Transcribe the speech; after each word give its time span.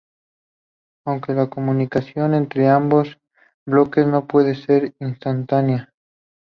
Aunque 1.05 1.33
la 1.35 1.47
conmutación 1.47 2.33
entre 2.33 2.67
ambos 2.67 3.19
bloques 3.67 4.07
no 4.07 4.25
puede 4.25 4.55
ser 4.55 4.95
instantánea. 4.99 5.93